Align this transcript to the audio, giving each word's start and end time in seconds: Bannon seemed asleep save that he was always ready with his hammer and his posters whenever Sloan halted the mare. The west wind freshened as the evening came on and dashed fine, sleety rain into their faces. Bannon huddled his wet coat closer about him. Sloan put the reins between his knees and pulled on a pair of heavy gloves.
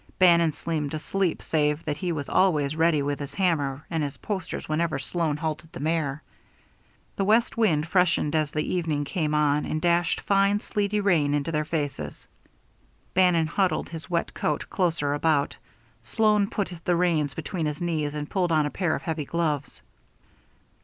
Bannon 0.17 0.51
seemed 0.51 0.95
asleep 0.95 1.43
save 1.43 1.85
that 1.85 1.97
he 1.97 2.11
was 2.11 2.27
always 2.27 2.75
ready 2.75 3.03
with 3.03 3.19
his 3.19 3.35
hammer 3.35 3.85
and 3.87 4.01
his 4.01 4.17
posters 4.17 4.67
whenever 4.67 4.97
Sloan 4.97 5.37
halted 5.37 5.71
the 5.71 5.79
mare. 5.79 6.23
The 7.17 7.23
west 7.23 7.55
wind 7.55 7.85
freshened 7.87 8.33
as 8.33 8.49
the 8.49 8.63
evening 8.63 9.03
came 9.03 9.35
on 9.35 9.63
and 9.63 9.79
dashed 9.79 10.19
fine, 10.21 10.59
sleety 10.59 10.99
rain 10.99 11.35
into 11.35 11.51
their 11.51 11.65
faces. 11.65 12.27
Bannon 13.13 13.45
huddled 13.45 13.89
his 13.89 14.09
wet 14.09 14.33
coat 14.33 14.67
closer 14.71 15.13
about 15.13 15.53
him. 15.53 15.59
Sloan 16.01 16.47
put 16.49 16.73
the 16.83 16.95
reins 16.95 17.35
between 17.35 17.67
his 17.67 17.79
knees 17.79 18.15
and 18.15 18.27
pulled 18.27 18.51
on 18.51 18.65
a 18.65 18.71
pair 18.71 18.95
of 18.95 19.03
heavy 19.03 19.25
gloves. 19.25 19.83